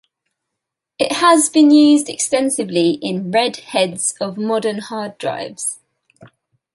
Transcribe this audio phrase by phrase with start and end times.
[0.97, 5.77] It has been used extensively in read heads of modern hard drives.